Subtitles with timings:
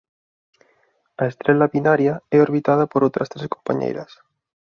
[1.21, 4.11] A estrela binaria é orbitada por outras tres compañeiras.